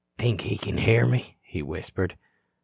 [0.17, 2.17] "Think he kin hear me," he whispered.